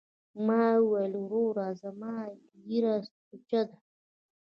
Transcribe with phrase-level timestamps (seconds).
[0.45, 2.13] ما وويل وروره زما
[2.65, 2.95] ږيره
[3.27, 3.77] سوچه ده.